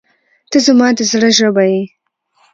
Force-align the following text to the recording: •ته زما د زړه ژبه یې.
•ته 0.51 0.57
زما 0.65 0.87
د 0.97 0.99
زړه 1.11 1.29
ژبه 1.37 1.63
یې. 1.71 1.81